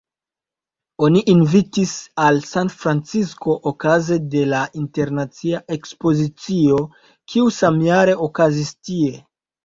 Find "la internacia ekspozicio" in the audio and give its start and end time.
4.53-6.79